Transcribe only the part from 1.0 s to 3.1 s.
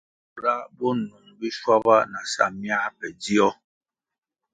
nung biswaba na sa myā pe